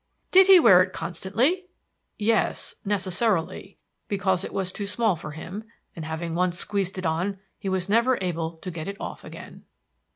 [0.31, 1.65] "Did he wear it constantly?"
[2.17, 3.77] "Yes, necessarily;
[4.07, 5.63] because it was too small for him,
[5.95, 9.63] and having once squeezed it on he was never able to get it off again."